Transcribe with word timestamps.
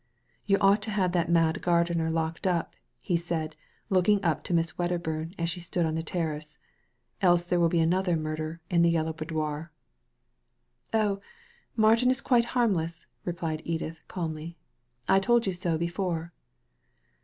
'*You 0.47 0.57
ought 0.57 0.81
to 0.81 0.89
have 0.89 1.11
that 1.11 1.29
mad 1.29 1.61
gardener 1.61 2.09
locked 2.09 2.47
up," 2.47 2.73
he 3.01 3.15
said, 3.15 3.55
looking 3.91 4.19
up 4.23 4.43
to 4.45 4.51
Miss 4.55 4.75
Wedderburn 4.75 5.35
as 5.37 5.47
she 5.47 5.59
stood 5.59 5.85
on 5.85 5.93
the 5.93 6.01
terrace, 6.01 6.57
''else 7.21 7.47
there 7.47 7.59
will 7.59 7.69
be 7.69 7.79
another 7.81 8.15
murder 8.17 8.61
in 8.67 8.81
the 8.81 8.89
Yellow 8.89 9.13
Boudoir." 9.13 9.71
"Oh, 10.91 11.21
Martin 11.75 12.09
is 12.09 12.19
quite 12.19 12.45
harmless," 12.57 13.05
replied 13.25 13.61
Edith, 13.63 13.99
calmly." 14.07 14.57
I 15.07 15.19
told 15.19 15.45
you 15.45 15.53
so 15.53 15.77
before." 15.77 16.33